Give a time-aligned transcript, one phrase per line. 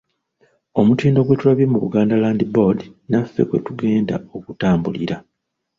[0.79, 5.15] Omutindo gwe tulabye mu Buganda Land Board naffe kwe tugenda okutambulira.